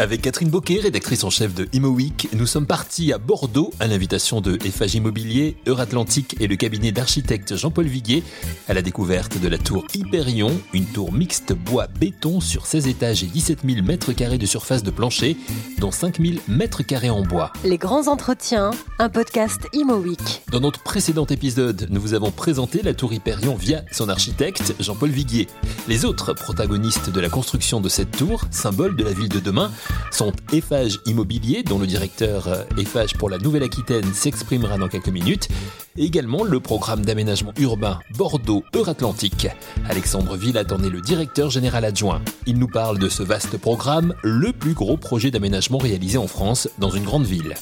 [0.00, 1.94] Avec Catherine Boquet, rédactrice en chef de Imo
[2.32, 7.54] nous sommes partis à Bordeaux à l'invitation de Eiffage Immobilier, Euratlantique et le cabinet d'architecte
[7.54, 8.22] Jean-Paul Viguier
[8.66, 13.26] à la découverte de la tour Hyperion, une tour mixte bois-béton sur 16 étages et
[13.26, 15.36] 17 000 mètres carrés de surface de plancher,
[15.78, 17.52] dont 5 000 mètres carrés en bois.
[17.62, 18.70] Les grands entretiens,
[19.00, 20.04] un podcast Imo
[20.52, 25.08] Dans notre précédent épisode, nous vous avons présenté la tour Hyperion via son architecte Jean-Paul
[25.08, 25.46] Viguier.
[25.88, 29.72] Les autres protagonistes de la construction de cette tour, symbole de la ville de demain,
[30.10, 35.48] sont Eiffage Immobilier, dont le directeur euh, Eiffage pour la Nouvelle-Aquitaine s'exprimera dans quelques minutes,
[35.96, 39.48] et également le programme d'aménagement urbain Bordeaux-Euratlantique.
[39.88, 42.20] Alexandre Villat en est le directeur général adjoint.
[42.44, 46.68] Il nous parle de ce vaste programme, le plus gros projet d'aménagement réalisé en France
[46.78, 47.54] dans une grande ville.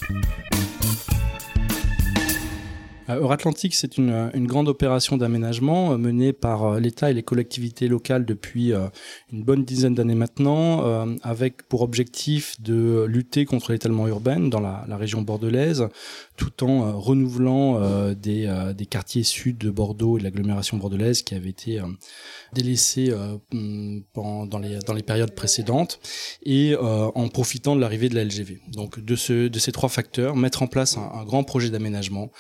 [3.08, 7.88] Euh, Euratlantique, c'est une, grande opération d'aménagement euh, menée par euh, l'État et les collectivités
[7.88, 8.72] locales depuis
[9.32, 14.84] une bonne dizaine d'années maintenant, avec pour objectif de lutter contre l'étalement urbain dans la,
[14.96, 15.88] région bordelaise,
[16.37, 21.80] tout en renouvelant des, quartiers sud de Bordeaux et de l'agglomération bordelaise qui avaient été
[22.52, 23.12] délaissés
[23.52, 26.00] mm, dans, les, périodes précédentes,
[26.45, 28.60] et en profitant de l'arrivée de la LGV.
[28.72, 32.30] Donc de, ce, de ces trois facteurs, mettre en place un, grand projet d'aménagement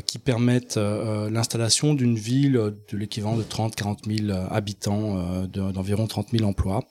[0.00, 6.28] qui permettent euh, euh, l'installation d'une ville de l'équivalent de 30-40 000 habitants, d'environ 30
[6.32, 6.84] 000 emplois.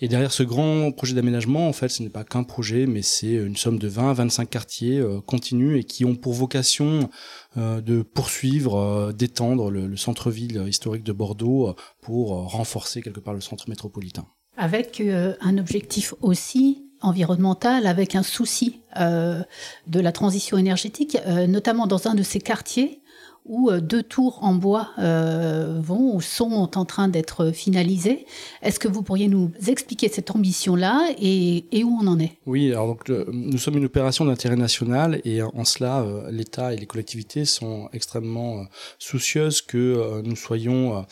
[0.00, 3.32] Et derrière ce grand projet d'aménagement, en fait, ce n'est pas qu'un projet, mais c'est
[3.32, 7.08] une somme de 20 à 25 quartiers continus et qui ont pour vocation
[7.56, 14.26] de poursuivre, d'étendre le centre-ville historique de Bordeaux pour renforcer quelque part le centre métropolitain.
[14.56, 15.02] Avec
[15.40, 19.42] un objectif aussi environnementale avec un souci euh,
[19.86, 23.00] de la transition énergétique, euh, notamment dans un de ces quartiers
[23.44, 28.26] où euh, deux tours en bois euh, vont ou sont en train d'être finalisées.
[28.62, 32.32] Est-ce que vous pourriez nous expliquer cette ambition-là et, où on en est?
[32.46, 36.76] Oui, alors donc nous sommes une opération d'intérêt national et en cela, euh, l'État et
[36.76, 38.64] les collectivités sont extrêmement euh,
[38.98, 41.04] soucieuses que euh, nous soyons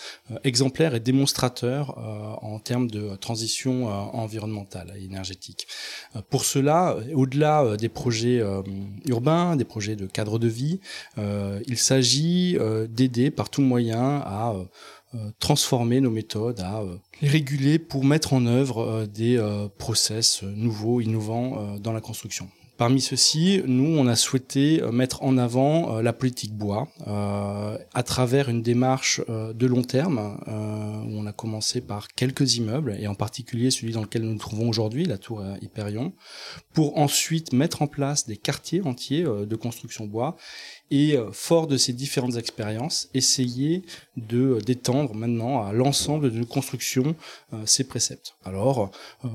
[0.44, 1.98] exemplaires et démonstrateurs
[2.42, 5.66] en termes de transition environnementale et énergétique.
[6.30, 8.42] pour cela, au-delà des projets
[9.06, 10.80] urbains, des projets de cadre de vie,
[11.16, 14.64] il s'agit euh, d'aider par tout moyen à euh,
[15.14, 16.82] euh, transformer nos méthodes, à
[17.20, 19.38] les réguler pour mettre en œuvre des
[19.78, 22.48] process nouveaux, innovants dans la construction.
[22.78, 28.62] Parmi ceux-ci, nous, on a souhaité mettre en avant la politique bois à travers une
[28.62, 33.92] démarche de long terme où on a commencé par quelques immeubles et en particulier celui
[33.92, 36.14] dans lequel nous nous trouvons aujourd'hui, la tour Hyperion,
[36.72, 40.36] pour ensuite mettre en place des quartiers entiers de construction bois
[40.92, 43.82] et euh, fort de ces différentes expériences, essayer
[44.18, 47.16] de euh, d'étendre maintenant à l'ensemble de nos constructions
[47.54, 48.34] euh, ces préceptes.
[48.44, 48.90] Alors,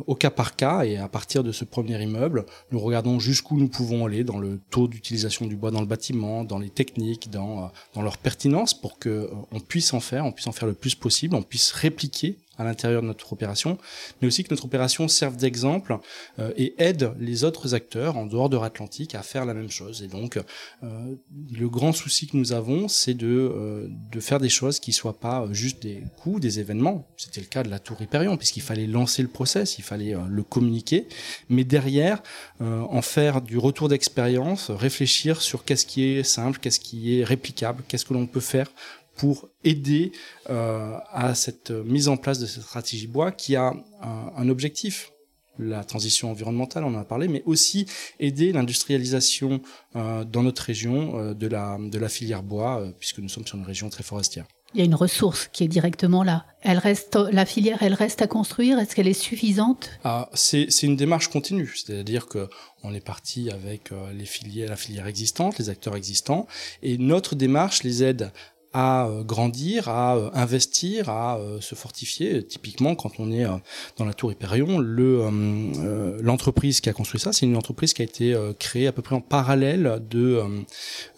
[0.06, 3.70] au cas par cas et à partir de ce premier immeuble, nous regardons jusqu'où nous
[3.70, 7.72] pouvons aller dans le taux d'utilisation du bois dans le bâtiment, dans les techniques, dans
[7.96, 10.94] dans leur pertinence pour que on puisse en faire, on puisse en faire le plus
[10.94, 13.78] possible, on puisse répliquer à l'intérieur de notre opération,
[14.22, 15.98] mais aussi que notre opération serve d'exemple
[16.40, 20.02] euh, et aide les autres acteurs en dehors de l'Atlantique à faire la même chose.
[20.04, 20.38] Et donc,
[20.84, 21.16] euh,
[21.52, 25.20] le grand souci que nous avons, c'est de, euh, de faire des choses qui soient
[25.20, 27.08] pas juste des coups, des événements.
[27.18, 30.44] C'était le cas de la Tour Hyperion, puisqu'il fallait lancer le process, il fallait le
[30.44, 31.08] communiquer,
[31.50, 32.22] mais derrière,
[32.60, 37.84] en faire du retour d'expérience, réfléchir sur qu'est-ce qui est simple, qu'est-ce qui est réplicable,
[37.88, 38.72] qu'est-ce que l'on peut faire
[39.18, 40.12] pour aider
[40.50, 45.12] euh, à cette mise en place de cette stratégie bois qui a un, un, objectif
[45.60, 47.86] la transition environnementale, on en a parlé, mais aussi
[48.20, 49.62] aider l'industrialisation
[49.96, 53.46] euh, dans notre région euh, de, la, de la filière bois, euh, puisque nous sommes
[53.46, 54.46] sur une région très forestière.
[54.74, 56.46] Il y a une ressource qui est directement là.
[56.62, 58.78] Elle reste, la filière, elle reste à construire?
[58.80, 59.90] Est-ce qu'elle est suffisante?
[60.04, 62.50] Ah, C'est une démarche continue, c'est-à-dire que
[62.84, 66.48] on est parti avec les filières, la filière existante, les acteurs existants,
[66.84, 68.32] et notre démarche les aide
[68.74, 72.46] à euh, grandir, à euh, investir, à euh, se fortifier.
[72.46, 73.46] Typiquement, quand on est
[73.98, 78.06] dans la tour Hyperion, le l'entreprise qui a construit ça, c'est une entreprise qui a
[78.06, 80.42] été créée à peu près en parallèle de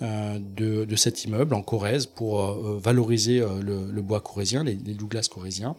[0.02, 2.42] de, de cet immeuble en Corrèze pour
[2.80, 5.76] valoriser le, le, bois corrézien, les, les Douglas corréziens.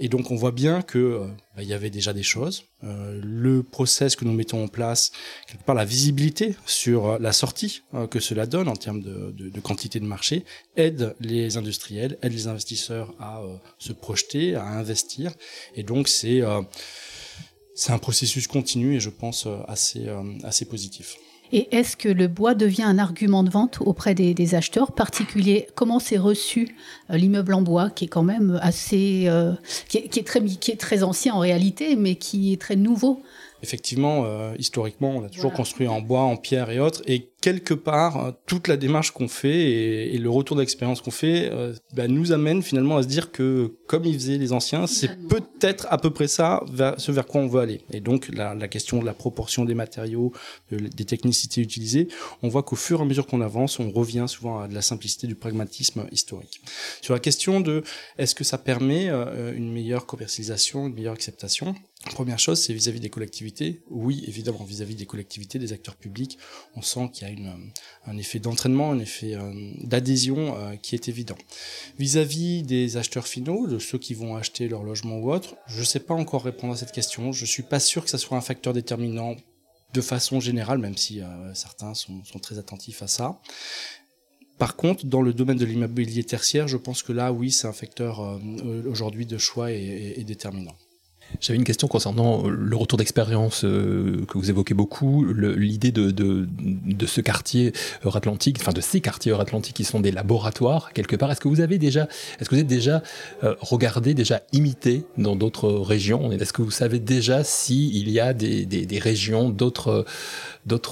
[0.00, 1.26] et donc, on voit bien que
[1.62, 2.64] il y avait déjà des choses.
[2.82, 5.12] le process que nous mettons en place,
[5.48, 9.60] quelque part la visibilité sur la sortie que cela donne en termes de, de, de
[9.60, 10.44] quantité de marché,
[10.76, 15.32] aide les industriels, aide les investisseurs à euh, se projeter, à investir.
[15.74, 16.62] Et donc c'est euh,
[17.74, 20.08] c'est un processus continu et je pense euh, assez
[20.44, 21.16] assez positif.
[21.52, 25.68] Et est-ce que le bois devient un argument de vente auprès des, acheteurs particuliers?
[25.74, 26.76] Comment c'est reçu
[27.10, 29.52] euh, l'immeuble en bois, qui est quand même assez, euh,
[29.88, 33.22] qui, est, très, qui est très ancien en réalité, mais qui est très nouveau?
[33.62, 37.02] Effectivement, euh, historiquement, on a toujours construit en bois, en pierre et autres.
[37.06, 39.70] Et quelque part, euh, toute la démarche qu'on fait
[40.12, 43.76] et, le retour d'expérience qu'on fait euh, bah, nous amène finalement à se dire que,
[43.86, 47.40] comme ils faisaient les anciens, c'est peut-être à peu près ça vers, ce vers quoi
[47.40, 47.82] on veut aller.
[47.92, 50.32] Et donc, la, la question de la proportion des matériaux,
[50.72, 52.08] des technicités utilisées,
[52.42, 54.82] on voit qu'au fur et à mesure qu'on avance, on revient souvent à de la
[54.82, 56.60] simplicité, du pragmatisme historique.
[57.02, 57.84] Sur la question de
[58.18, 61.76] est-ce que ça permet une meilleure commercialisation, une meilleure acceptation?
[62.12, 63.82] Première chose, c'est vis-à-vis des collectivités.
[63.90, 66.38] Oui, évidemment, vis-à-vis des collectivités, des acteurs publics,
[66.76, 67.72] on sent qu'il y a une,
[68.06, 69.52] un effet d'entraînement, un effet euh,
[69.82, 71.36] d'adhésion euh, qui est évident.
[71.98, 75.84] Vis-à-vis des acheteurs finaux, de ceux qui vont acheter leur logement ou autre, je ne
[75.84, 77.32] sais pas encore répondre à cette question.
[77.32, 79.36] Je suis pas sûr que ça soit un facteur déterminant
[79.94, 83.40] de façon générale, même si euh, certains sont, très attentifs à ça.
[84.58, 87.74] Par contre, dans le domaine de l'immobilier tertiaire, je pense que là, oui, c'est un
[87.74, 88.40] facteur
[88.86, 90.74] aujourd'hui de choix et déterminant.
[91.40, 96.46] J'avais une question concernant le retour d'expérience euh, que vous évoquez beaucoup, l'idée de,
[97.06, 97.72] ce quartier
[98.04, 101.30] Atlantique, enfin de ces quartiers Atlantiques qui sont des laboratoires quelque part.
[101.30, 102.08] Est-ce que vous avez déjà,
[102.40, 103.02] est-ce que vous êtes déjà
[103.44, 106.32] euh, regardé, déjà imité dans d'autres régions?
[106.32, 110.06] Est-ce que vous savez déjà s'il y a des, régions, d'autres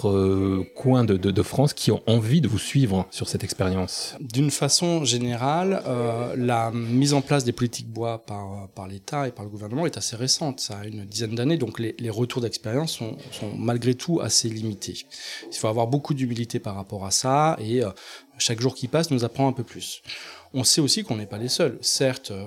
[0.06, 4.16] euh, coins de, France qui ont envie de vous suivre sur cette expérience?
[4.20, 9.30] D'une façon générale, euh, la mise en place des politiques bois par, par l'État et
[9.30, 12.93] par le gouvernement est assez récente, ça a une dizaine d'années, donc les, retours d'expérience
[12.93, 15.06] sont, sont, malgré tout assez limités.
[15.50, 17.91] Il faut avoir beaucoup d'humilité par rapport à ça et euh,
[18.38, 20.03] chaque jour qui passe nous apprend un peu plus.
[20.56, 21.78] On sait aussi qu'on n'est pas les seuls.
[21.80, 22.44] Certes, euh,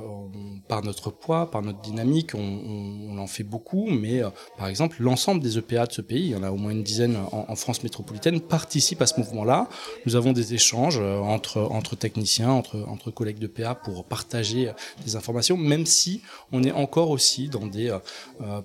[0.69, 5.41] par notre poids, par notre dynamique, on, en fait beaucoup, mais euh, par exemple, l'ensemble
[5.41, 7.83] des EPA de ce pays, il y en a au moins une dizaine en, France
[7.83, 9.67] métropolitaine, participent à ce mouvement-là.
[10.05, 14.71] Nous avons des échanges euh, entre, techniciens, entre, entre collègues d'EPA pour partager
[15.05, 16.21] des informations, même si
[16.53, 17.95] on est encore aussi dans des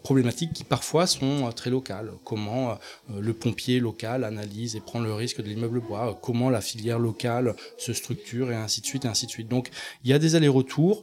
[0.03, 2.13] problématiques qui parfois sont très locales.
[2.25, 2.79] Comment
[3.09, 7.55] le pompier local analyse et prend le risque de l'immeuble bois, comment la filière locale
[7.79, 9.32] se structure et ainsi de suite et ainsi de suite.
[9.41, 9.71] Donc
[10.05, 11.03] il y a des allers-retours,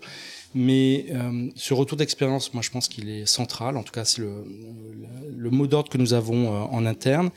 [0.56, 3.78] mais euh, ce retour d'expérience, moi je pense qu'il est central.
[3.78, 7.30] En tout cas, c'est le, mot d'ordre que nous avons euh, en interne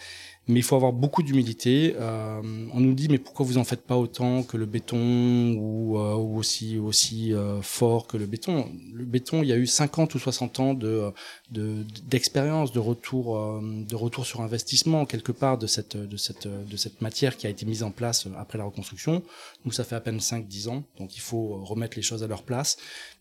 [0.49, 1.95] mais il faut avoir beaucoup d'humilité.
[1.99, 2.41] Euh,
[2.73, 6.15] on nous dit mais pourquoi vous en faites pas autant que le béton ou, euh,
[6.15, 8.69] aussi aussi euh, fort que le béton?
[8.93, 11.13] Le béton, il y a eu 50 ou 60 ans de
[11.51, 16.77] d'expérience, de, retour euh, de retour sur investissement quelque part de cette de cette de
[16.77, 19.23] cette matière qui a été mise en place après la reconstruction.
[19.65, 22.27] Nous ça fait à peine 5 10 ans, donc il faut remettre les choses à
[22.27, 22.77] leur place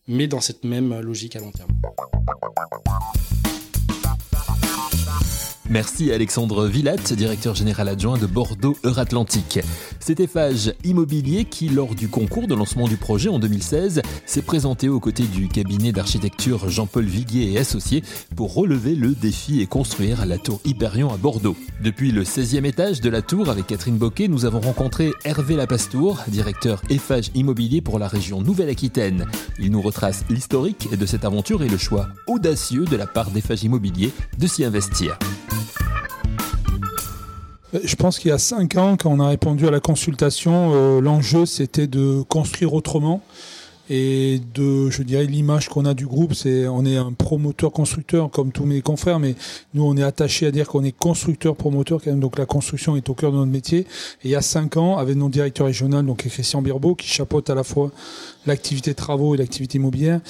[0.08, 1.70] mais dans cette même logique à long terme.
[5.72, 9.62] Merci Alexandre Villatte, directeur général adjoint de Bordeaux Euratlantique.
[10.02, 14.90] C'était Fage Immobilier qui, lors du concours de lancement du projet en 2016, s'est présenté
[14.90, 18.04] aux côtés du cabinet d'architecture Jean-Paul Viguier et associés
[18.36, 21.56] pour relever le défi et construire la tour Hyperion à Bordeaux.
[21.82, 26.20] Depuis le 16e étage de la tour avec Catherine Boquet, nous avons rencontré Hervé Lapastour,
[26.28, 29.26] directeur Eiffage Immobilier pour la région Nouvelle-Aquitaine.
[29.58, 33.64] Il nous retrace l'historique de cette aventure et le choix audacieux de la part d'Eiffage
[33.64, 35.18] Immobilier de s'y investir.
[37.74, 41.00] Je pense qu'il y a cinq ans, quand on a répondu à la consultation, euh,
[41.00, 43.22] l'enjeu c'était de construire autrement.
[43.90, 48.30] Et de, je dirais, l'image qu'on a du groupe, c'est on est un promoteur constructeur
[48.32, 49.36] comme tous mes confrères, mais
[49.74, 53.14] nous on est attaché à dire qu'on est constructeur promoteur, donc la construction est au
[53.14, 53.80] cœur de notre métier.
[53.80, 53.86] Et
[54.26, 57.56] il y a cinq ans, avec notre directeur régional, donc Christian Birbeau, qui chapeaute à
[57.56, 57.92] la fois
[58.46, 60.22] l'activité travaux et l'activité immobilière,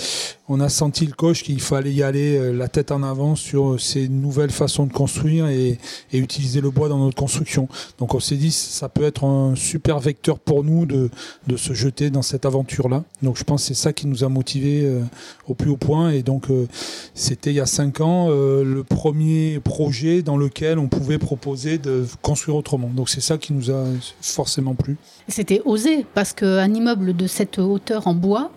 [0.50, 3.80] on a senti le coche qu'il fallait y aller euh, la tête en avant sur
[3.80, 5.78] ces nouvelles façons de construire et,
[6.12, 7.70] et utiliser le bois dans notre construction.
[8.00, 11.10] Donc on s'est dit ça peut être un super vecteur pour nous de,
[11.48, 13.06] de se jeter dans cette aventure-là.
[13.22, 15.02] Donc je pense que c'est ça qui nous a motivés euh,
[15.48, 16.12] au plus haut point.
[16.12, 16.68] Et donc euh,
[17.14, 22.06] c'était il y a cinq ans le premier projet dans lequel on pouvait proposer de
[22.22, 22.90] construire autrement.
[22.96, 23.84] Donc c'est ça qui nous a
[24.22, 24.98] forcément plu.
[25.28, 28.52] C'était osé parce qu'un immeuble de cette hauteur en bois.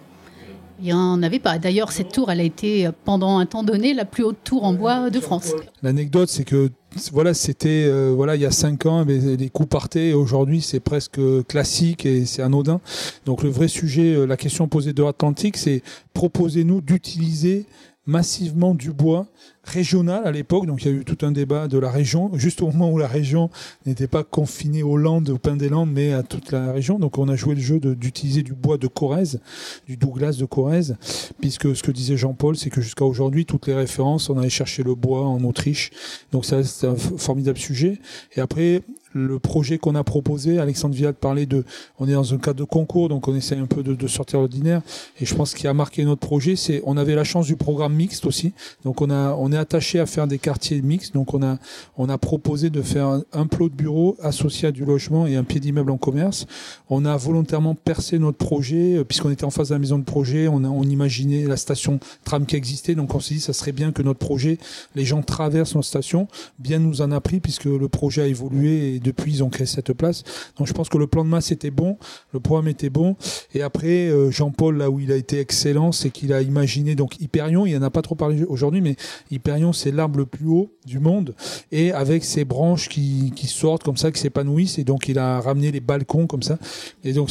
[0.81, 1.59] Il n'y en avait pas.
[1.59, 4.75] D'ailleurs, cette tour, elle a été pendant un temps donné la plus haute tour en
[4.75, 5.53] bois de France.
[5.83, 6.71] L'anecdote, c'est que
[7.13, 10.13] voilà, c'était euh, voilà il y a cinq ans, les coups partaient.
[10.13, 12.81] Aujourd'hui, c'est presque classique et c'est anodin.
[13.27, 15.83] Donc le vrai sujet, euh, la question posée de l'Atlantique, c'est
[16.13, 17.67] proposez-nous d'utiliser
[18.07, 19.27] massivement du bois
[19.63, 20.67] régional à l'époque.
[20.67, 22.99] Donc il y a eu tout un débat de la région, juste au moment où
[22.99, 23.51] la région
[23.87, 26.99] n'était pas confinée aux Landes, au Pain des Landes, mais à toute la région.
[26.99, 29.41] Donc on a joué le jeu d'utiliser du bois de Corrèze,
[29.87, 30.97] du Douglas de Corrèze,
[31.41, 34.83] puisque ce que disait Jean-Paul, c'est que jusqu'à aujourd'hui, toutes les références, on allait chercher
[34.83, 35.91] le bois en Autriche.
[36.33, 37.99] Donc ça, c'est un formidable sujet.
[38.37, 38.83] Et après,
[39.15, 41.65] le projet qu'on a proposé, Alexandre Vial parlait de,
[41.99, 44.39] on est dans un cadre de concours, donc on essaie un peu de, de sortir
[44.39, 44.83] l'ordinaire.
[45.21, 47.57] Et je pense qu'il qui a marqué notre projet, c'est, on avait la chance du
[47.57, 48.53] programme mixte aussi.
[48.85, 51.15] Donc on a, on est attaché à faire des quartiers mixtes.
[51.15, 51.57] Donc on a,
[51.97, 55.37] on a proposé de faire un, un plot de bureau associé à du logement et
[55.37, 56.45] un pied d'immeuble en commerce.
[56.91, 60.05] On a volontairement percé notre projet, euh, puisqu'on était en face de la maison de
[60.05, 60.49] projet.
[60.49, 62.95] On a, on imaginait la station tram qui existait.
[62.95, 64.59] Donc on s'est dit, ça serait bien que notre projet,
[64.95, 66.29] les gens traversent notre station.
[66.59, 69.93] Bien nous en a pris, puisque le projet a évolué depuis ils ont créé cette
[69.93, 70.25] place.
[70.59, 71.99] Donc je pense que le plan de masse était bon,
[72.33, 73.17] le programme était bon.
[73.55, 77.21] Et après, euh, Jean-Paul, là où il a été excellent, c'est qu'il a imaginé donc
[77.21, 77.67] Hyperion.
[77.67, 78.97] Il n'y en a pas trop parlé aujourd'hui, mais
[79.31, 81.35] Hyperion, c'est l'arbre le plus haut du monde
[81.71, 84.79] et avec ses branches qui, qui sortent comme ça, qui s'épanouissent.
[84.79, 86.59] Et donc il a ramené les balcons comme ça.
[87.05, 87.31] Et donc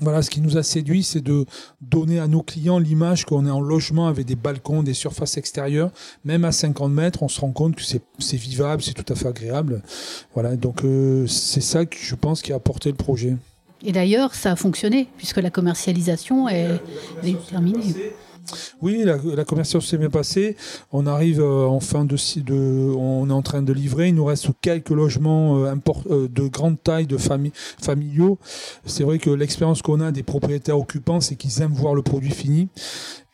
[0.00, 1.44] voilà, ce qui nous a séduit, c'est de
[1.80, 5.90] donner à nos clients l'image qu'on est en logement avec des balcons, des surfaces extérieures.
[6.24, 9.28] Même à 50 mètres, on se rend compte que c'est vivable, c'est tout à fait
[9.28, 9.82] agréable.
[10.34, 13.36] Voilà, donc euh, c'est ça que je pense qui a apporté le projet.
[13.84, 16.80] Et d'ailleurs, ça a fonctionné, puisque la commercialisation est,
[17.22, 17.94] est terminée.
[18.80, 20.56] Oui, la, la s'est bien passée.
[20.92, 24.08] On arrive euh, en fin de, de, on est en train de livrer.
[24.08, 28.38] Il nous reste quelques logements euh, import, euh, de grande taille, de famille, familiaux.
[28.84, 32.30] C'est vrai que l'expérience qu'on a des propriétaires occupants, c'est qu'ils aiment voir le produit
[32.30, 32.68] fini.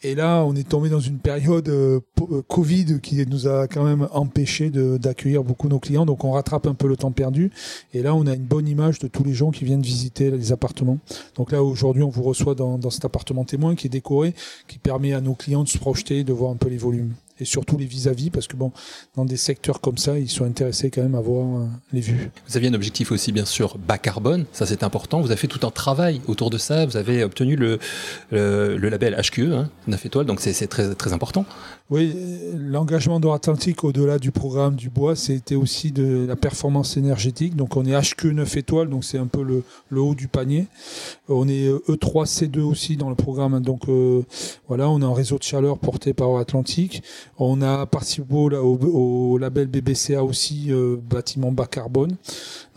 [0.06, 1.98] Et là, on est tombé dans une période euh,
[2.30, 6.04] euh, Covid qui nous a quand même empêché d'accueillir beaucoup nos clients.
[6.04, 7.50] Donc on rattrape un peu le temps perdu.
[7.94, 10.52] Et là, on a une bonne image de tous les gens qui viennent visiter les
[10.52, 10.98] appartements.
[11.36, 14.34] Donc là, aujourd'hui, on vous reçoit dans, dans cet appartement témoin qui est décoré,
[14.68, 17.46] qui permet à nos clients de se projeter, de voir un peu les volumes et
[17.46, 18.72] surtout les vis-à-vis, parce que bon,
[19.16, 22.30] dans des secteurs comme ça, ils sont intéressés quand même à voir euh, les vues.
[22.48, 25.20] Vous aviez un objectif aussi, bien sûr, bas carbone, ça c'est important.
[25.20, 26.86] Vous avez fait tout un travail autour de ça.
[26.86, 27.78] Vous avez obtenu le,
[28.30, 31.44] label HQE, hein, 9 étoiles, donc c'est très important.
[31.90, 32.16] Oui,
[32.56, 37.56] l'engagement d'Or-Atlantique au-delà du programme du bois, c'était aussi de la performance énergétique.
[37.56, 40.66] Donc on est HQ 9 étoiles, donc c'est un peu le, haut du panier.
[41.28, 43.60] On est E3C2 aussi dans le programme.
[43.60, 44.22] Donc euh,
[44.66, 47.02] voilà, on est un réseau de chaleur porté par Or-Atlantique.
[47.38, 52.16] On a participé au, au, label BBCA aussi, euh, bâtiment bas carbone.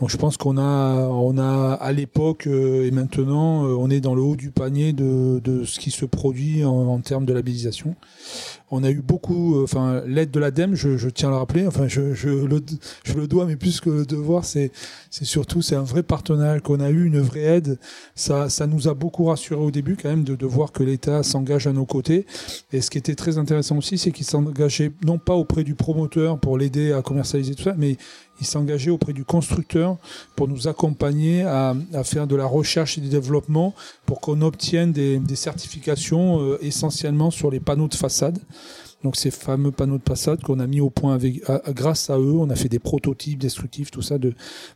[0.02, 4.02] Donc je pense qu'on a, on a à l'époque euh, et maintenant, euh, on est
[4.02, 7.32] dans le haut du panier de, de ce qui se produit en, en termes de
[7.32, 7.96] labellisation.
[8.70, 11.68] On a eu beaucoup, euh, enfin l'aide de l'ADEME, je, je, tiens à le rappeler,
[11.68, 12.62] enfin je, je, le,
[13.04, 14.72] je le dois, mais plus que le devoir, c'est
[15.10, 17.80] surtout c'est un vrai partenariat qu'on a eu, une vraie aide.
[18.16, 21.24] Ça, ça nous a beaucoup rassuré au début quand même de, de voir que l'État
[21.24, 22.26] s'engage à nos côtés.
[22.74, 26.40] Et ce qui était très intéressant aussi, c'est qu'il s'engageait non pas auprès du promoteur
[26.40, 27.98] pour l'aider à commercialiser tout ça, mais
[28.40, 29.98] il s'engageait auprès du constructeur
[30.36, 33.74] pour nous accompagner à, faire de la recherche et du développement
[34.06, 38.40] pour qu'on obtienne des, certifications euh, essentiellement sur les panneaux de façade.
[39.04, 41.20] Donc ces fameux panneaux de façade qu'on a mis au point
[41.70, 44.34] grâce à eux, on a fait des prototypes destructifs, tout ça, de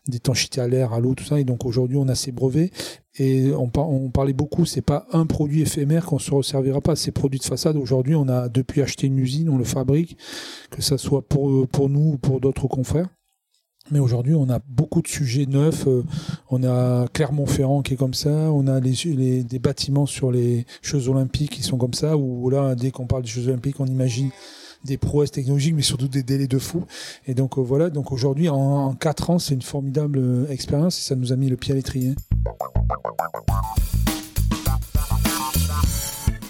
[0.07, 1.39] d'étanchéité à l'air, à l'eau, tout ça.
[1.39, 2.71] Et donc aujourd'hui, on a ces brevets.
[3.17, 6.95] Et on, on parlait beaucoup, c'est pas un produit éphémère qu'on se resservira pas.
[6.95, 10.17] Ces produits de façade, aujourd'hui, on a depuis acheté une usine, on le fabrique,
[10.69, 13.09] que ça soit pour pour nous ou pour d'autres confrères.
[13.89, 15.87] Mais aujourd'hui, on a beaucoup de sujets neufs.
[15.87, 16.03] Euh,
[16.49, 18.29] on a Clermont-Ferrand qui est comme ça.
[18.29, 22.15] On a des bâtiments sur les Jeux Olympiques qui sont comme ça.
[22.15, 24.29] Où là, dès qu'on parle des Jeux Olympiques, on imagine
[24.85, 26.83] des prouesses technologiques, mais surtout des délais de fou.
[27.27, 27.89] Et donc euh, voilà.
[27.89, 31.35] Donc aujourd'hui, en, en 4 ans, c'est une formidable euh, expérience et ça nous a
[31.35, 32.15] mis le pied à l'étrier.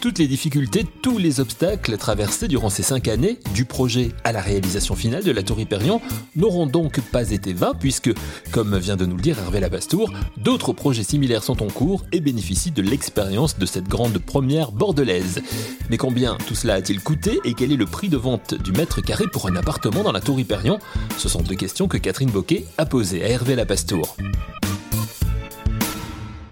[0.01, 4.41] Toutes les difficultés, tous les obstacles traversés durant ces cinq années, du projet à la
[4.41, 6.01] réalisation finale de la Tour Hyperion,
[6.35, 8.11] n'auront donc pas été vains puisque,
[8.49, 12.19] comme vient de nous le dire Hervé Labastour, d'autres projets similaires sont en cours et
[12.19, 15.43] bénéficient de l'expérience de cette grande première bordelaise.
[15.91, 19.01] Mais combien tout cela a-t-il coûté et quel est le prix de vente du mètre
[19.01, 20.79] carré pour un appartement dans la Tour Hyperion?
[21.19, 24.17] Ce sont deux questions que Catherine Boquet a posées à Hervé Labastour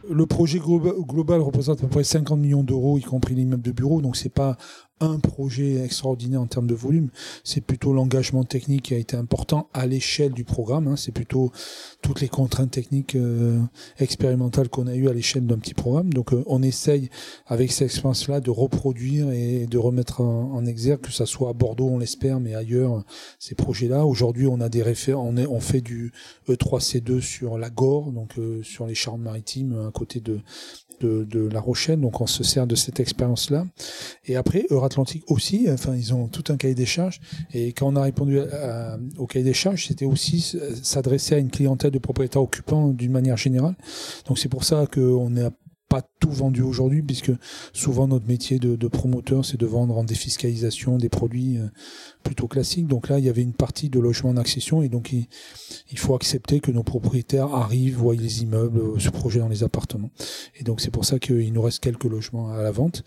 [0.09, 4.01] le projet global, représente à peu près 50 millions d'euros, y compris l'immeuble de bureau.
[4.01, 4.57] Donc c'est pas
[4.99, 7.09] un projet extraordinaire en termes de volume,
[7.43, 10.87] c'est plutôt l'engagement technique qui a été important à l'échelle du programme.
[10.87, 10.95] Hein.
[10.95, 11.51] C'est plutôt
[12.01, 13.59] toutes les contraintes techniques euh,
[13.99, 16.13] expérimentales qu'on a eues à l'échelle d'un petit programme.
[16.13, 17.09] Donc euh, on essaye
[17.47, 21.89] avec cette expérience-là de reproduire et de remettre en, exergue, que ça soit à Bordeaux,
[21.89, 23.03] on l'espère, mais ailleurs,
[23.39, 24.05] ces projets-là.
[24.05, 26.11] Aujourd'hui, on a des référents, on, fait du
[26.47, 30.41] E3C2 sur la Gore, donc euh, sur les Charentes-Maritimes, à côté de,
[31.01, 32.01] La Rochelle.
[32.01, 33.65] Donc on se sert de cette expérience-là.
[34.25, 35.67] Et après, Atlantique aussi.
[35.69, 37.21] Enfin, ils ont tout un cahier des charges.
[37.53, 38.39] Et quand on a répondu
[39.17, 43.37] au cahier des charges, c'était aussi s'adresser à une clientèle de propriétaires occupants d'une manière
[43.37, 43.75] générale.
[44.27, 45.49] Donc c'est pour ça qu'on est
[45.89, 47.31] pas tout vendu aujourd'hui, puisque
[47.73, 51.67] souvent notre métier de, promoteur, c'est de vendre en défiscalisation des produits euh,
[52.23, 52.87] plutôt classiques.
[52.87, 55.27] Donc là, il y avait une partie de logement en accession, et donc il,
[55.97, 60.11] faut accepter que nos propriétaires arrivent, voient les immeubles, euh, se projettent dans les appartements.
[60.59, 63.03] Et donc c'est pour ça qu'il nous reste quelques logements à la vente.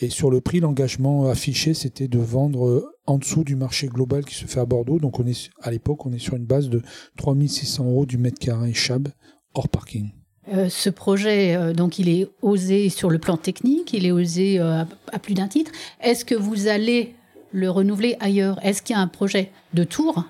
[0.00, 4.24] Et sur le prix, l'engagement affiché, c'était de vendre euh, en dessous du marché global
[4.24, 4.98] qui se fait à Bordeaux.
[4.98, 6.82] Donc on est à l'époque, on est sur une base de
[7.16, 9.08] 3600 euros du mètre carré Chab
[9.54, 10.10] hors parking.
[10.52, 14.58] Euh, ce projet, euh, donc, il est osé sur le plan technique, il est osé
[14.58, 15.70] euh, à, plus d'un titre.
[16.02, 17.14] Est-ce que vous allez
[17.52, 18.58] le renouveler ailleurs?
[18.62, 20.24] Est-ce qu'il y a un projet de tour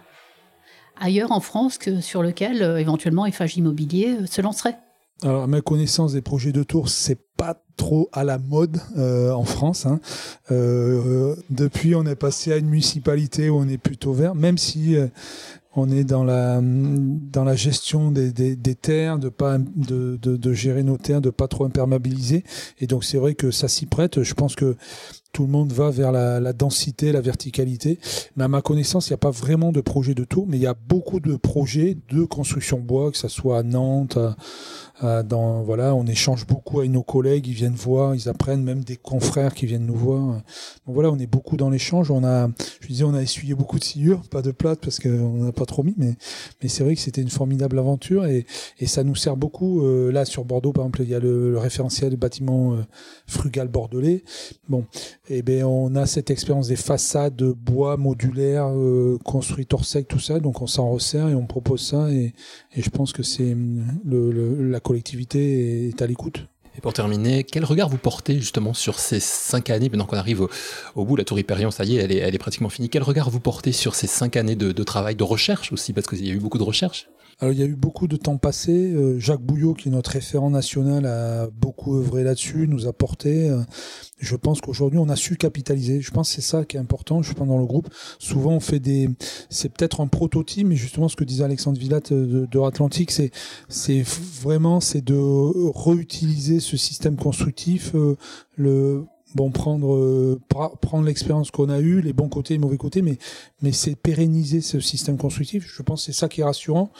[1.00, 4.78] ailleurs en France sur lequel éventuellement FH Immobilier se lancerait?
[5.23, 9.42] Alors, à ma connaissance des projets de tour, c'est pas trop à la mode en
[9.44, 9.87] France.
[9.87, 9.99] Hein.
[11.50, 14.97] depuis, on est passé à une municipalité où on est plutôt vert, même si
[15.76, 20.83] on est dans la dans la gestion des, des, terres, de pas de, de, gérer
[20.83, 22.45] nos terres, de pas trop imperméabiliser.
[22.78, 24.23] Et donc c'est vrai que ça s'y prête.
[24.23, 24.76] Je pense que
[25.34, 27.98] tout le monde va vers la, densité, la verticalité.
[28.36, 30.62] Mais à ma connaissance, il n'y a pas vraiment de projet de tour, mais il
[30.62, 34.16] y a beaucoup de projets de construction bois, que ça soit à Nantes,
[35.02, 38.96] dans, voilà, on échange beaucoup avec nos collègues, ils viennent voir, ils apprennent, même des
[38.96, 40.40] confrères qui viennent nous voir.
[40.86, 42.10] Donc voilà, on est beaucoup dans l'échange.
[42.10, 42.48] On a,
[42.80, 45.66] je disais, on a essuyé beaucoup de sciures, pas de plate parce qu'on n'a pas
[45.66, 46.14] trop mis, mais,
[46.62, 48.46] mais c'est vrai que c'était une formidable aventure et,
[48.78, 49.84] et ça nous sert beaucoup.
[49.84, 52.84] Euh, là, sur Bordeaux, par exemple, il y a le, référentiel du bâtiment euh,
[53.26, 54.22] frugal bordelais.
[54.68, 54.84] Bon,
[55.28, 60.09] eh ben on a cette expérience des façades de bois modulaires euh, construites hors sec,
[60.09, 60.40] tout ça.
[60.40, 62.35] Donc on s'en resserre et on propose ça et,
[62.75, 63.57] et je pense que c'est
[64.04, 66.47] le, le, la collectivité est à l'écoute.
[66.76, 70.49] Et pour terminer, quel regard vous portez justement sur ces cinq années, maintenant qu'on arrive
[70.97, 72.88] au, bout, la Tour Hyperion, ça y est, elle est, elle est pratiquement finie.
[72.88, 76.09] Quel regard vous portez sur ces cinq années de, de travail, de recherche aussi, parce
[76.09, 77.09] qu'il y a eu beaucoup de recherche
[77.40, 78.72] alors, il y a eu beaucoup de temps passé.
[78.72, 83.50] Euh, Jacques Bouillot, qui est notre référent national, a beaucoup œuvré là-dessus, nous a porté.
[83.50, 83.60] Euh,
[84.20, 86.00] je pense qu'aujourd'hui, on a su capitaliser.
[86.00, 87.22] Je pense que c'est ça qui est important.
[87.22, 87.88] Je pense dans le groupe,
[88.18, 89.10] souvent on fait des,
[89.50, 93.30] c'est peut-être un prototype, mais justement ce que disait Alexandre Villat de, de Atlantique, c'est,
[93.68, 95.18] c'est vraiment, c'est de
[95.76, 98.16] réutiliser ce système constructif, euh,
[98.56, 100.38] le bon prendre
[100.80, 103.18] prendre l'expérience qu'on a eue, les bons côtés, les mauvais côtés, mais
[103.62, 105.66] mais c'est pérenniser ce système constructif.
[105.66, 106.90] Je pense que c'est ça qui est rassurant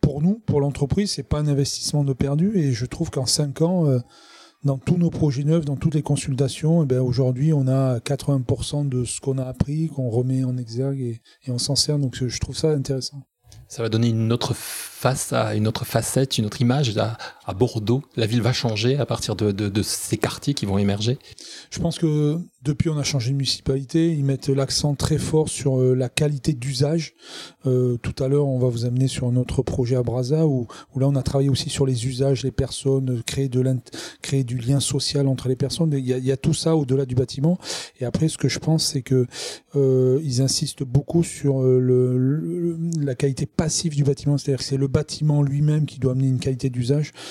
[0.00, 2.58] pour nous, pour l'entreprise, c'est pas un investissement de perdu.
[2.58, 3.98] Et je trouve qu'en cinq ans, euh,
[4.64, 8.88] dans tous nos projets neufs, dans toutes les consultations, eh ben aujourd'hui, on a 80%
[8.88, 11.98] de ce qu'on a appris, qu'on remet en exergue et, on s'en sert.
[11.98, 13.22] Donc je trouve ça intéressant.
[13.66, 16.94] Ça va donner une autre face à une autre facette, une autre image
[17.48, 18.02] à Bordeaux.
[18.16, 21.18] La ville va changer à partir de, ces quartiers qui vont émerger?
[21.70, 25.80] Je pense que depuis on a changé de municipalité, ils mettent l'accent très fort sur
[25.80, 27.14] euh, la qualité d'usage.
[27.66, 31.08] Euh, tout à l'heure, on va vous amener sur notre projet à Brazza où, là
[31.08, 33.64] on a travaillé aussi sur les usages, les personnes, créer de
[34.20, 35.92] créer du lien social entre les personnes.
[35.92, 37.58] Il y a, tout ça au-delà du bâtiment.
[38.00, 39.26] Et après, ce que je pense, c'est que
[39.74, 44.88] euh, ils insistent beaucoup sur euh, la qualité passive du bâtiment, c'est-à-dire que c'est le
[44.88, 47.12] bâtiment lui-même qui doit amener une qualité d'usage.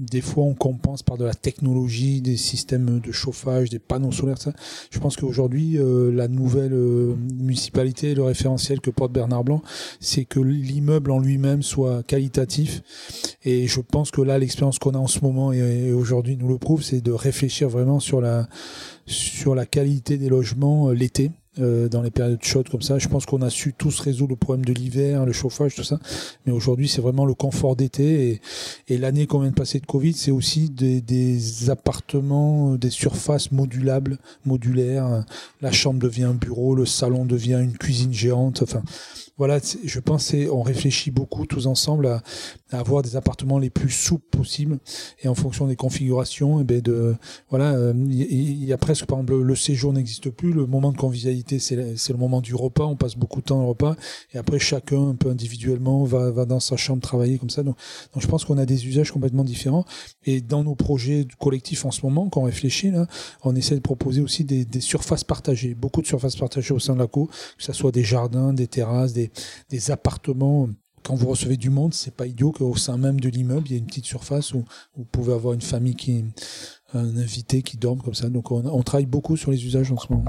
[0.00, 4.38] Des fois, on compense par de la technologie, des systèmes de chauffage, des panneaux solaires.
[4.38, 4.54] Ça.
[4.90, 9.62] Je pense qu'aujourd'hui, euh, la nouvelle euh, municipalité, le référentiel que porte Bernard Blanc,
[10.00, 12.82] c'est que l'immeuble en lui-même soit qualitatif.
[13.44, 16.56] Et je pense que là, l'expérience qu'on a en ce moment et, aujourd'hui nous le
[16.56, 18.48] prouve, c'est de réfléchir vraiment sur la
[19.06, 22.98] sur la qualité des logements euh, l'été dans les périodes chaudes comme ça.
[22.98, 25.98] Je pense qu'on a su tous résoudre le problème de l'hiver, le chauffage, tout ça.
[26.46, 28.30] Mais aujourd'hui, c'est vraiment le confort d'été.
[28.30, 28.40] Et,
[28.94, 34.18] et l'année qu'on vient de passer de Covid, c'est aussi des, appartements, des surfaces modulables,
[34.44, 35.24] modulaires.
[35.60, 38.62] La chambre devient un bureau, le salon devient une cuisine géante.
[39.38, 42.22] Voilà, je pense on réfléchit beaucoup tous ensemble à,
[42.72, 44.78] avoir des appartements les plus souples possibles.
[45.22, 47.16] Et en fonction des configurations, et eh ben de
[47.48, 50.96] voilà, il euh, y, a presque par exemple le, séjour n'existe plus, le moment de
[50.96, 53.96] convivialité c'est le moment du repas, on passe beaucoup de temps au repas.
[54.32, 57.62] Et après chacun un peu individuellement va, va dans sa chambre travailler comme ça.
[57.62, 57.76] Donc,
[58.16, 59.84] je pense qu'on a des usages complètement différents.
[60.24, 63.06] Et dans nos projets collectifs en ce moment, quand on réfléchit là,
[63.42, 66.94] on essaie de proposer aussi des, des surfaces partagées, beaucoup de surfaces partagées au sein
[66.94, 69.29] de la co, que ce soit des jardins, des terrasses, des
[69.68, 70.68] des, appartements
[71.02, 73.74] quand vous recevez du monde, c'est pas idiot qu'au sein même de l'immeuble, il y
[73.74, 74.64] a une petite surface où,
[74.96, 76.24] vous pouvez avoir une famille qui,
[76.92, 78.28] un invité qui dorme comme ça.
[78.28, 80.24] Donc on, on travaille beaucoup sur les usages en ce moment.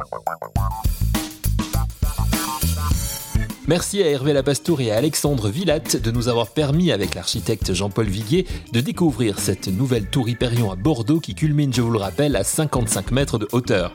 [3.71, 8.05] Merci à Hervé Lapastour et à Alexandre Villatte de nous avoir permis, avec l'architecte Jean-Paul
[8.05, 12.35] Viguier, de découvrir cette nouvelle tour Hyperion à Bordeaux qui culmine, je vous le rappelle,
[12.35, 13.93] à 55 mètres de hauteur.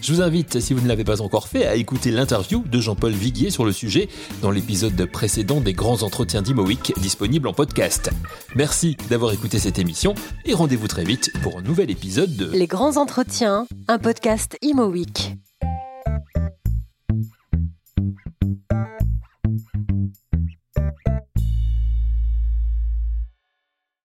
[0.00, 3.12] Je vous invite, si vous ne l'avez pas encore fait, à écouter l'interview de Jean-Paul
[3.12, 4.08] Viguier sur le sujet
[4.40, 8.10] dans l'épisode précédent des grands entretiens d'Imo disponible en podcast.
[8.56, 12.66] Merci d'avoir écouté cette émission et rendez-vous très vite pour un nouvel épisode de Les
[12.66, 15.36] grands entretiens, un podcast Imo Week.